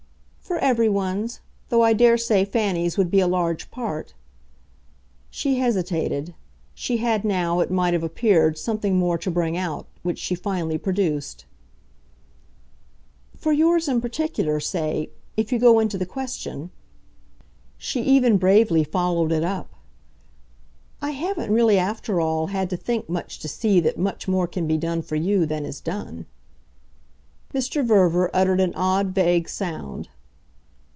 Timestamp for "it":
7.61-7.71, 19.31-19.45